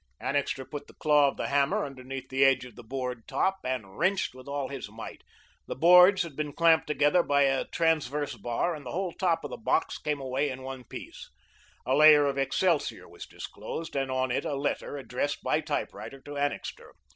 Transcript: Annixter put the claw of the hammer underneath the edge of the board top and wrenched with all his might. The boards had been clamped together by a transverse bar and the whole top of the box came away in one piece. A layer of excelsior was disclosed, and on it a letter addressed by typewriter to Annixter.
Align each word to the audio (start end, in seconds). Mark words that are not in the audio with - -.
Annixter 0.19 0.65
put 0.65 0.87
the 0.87 0.95
claw 0.95 1.27
of 1.27 1.37
the 1.37 1.49
hammer 1.49 1.85
underneath 1.85 2.29
the 2.29 2.43
edge 2.43 2.65
of 2.65 2.75
the 2.75 2.81
board 2.83 3.27
top 3.27 3.59
and 3.63 3.99
wrenched 3.99 4.33
with 4.33 4.47
all 4.47 4.67
his 4.69 4.89
might. 4.89 5.21
The 5.67 5.75
boards 5.75 6.23
had 6.23 6.35
been 6.35 6.53
clamped 6.53 6.87
together 6.87 7.21
by 7.21 7.43
a 7.43 7.65
transverse 7.65 8.33
bar 8.35 8.73
and 8.73 8.83
the 8.83 8.93
whole 8.93 9.11
top 9.13 9.43
of 9.43 9.51
the 9.51 9.57
box 9.57 9.99
came 9.99 10.19
away 10.19 10.49
in 10.49 10.63
one 10.63 10.85
piece. 10.85 11.29
A 11.85 11.93
layer 11.95 12.25
of 12.25 12.39
excelsior 12.39 13.07
was 13.07 13.27
disclosed, 13.27 13.95
and 13.95 14.09
on 14.09 14.31
it 14.31 14.43
a 14.43 14.55
letter 14.55 14.97
addressed 14.97 15.43
by 15.43 15.61
typewriter 15.61 16.19
to 16.21 16.35
Annixter. 16.35 16.95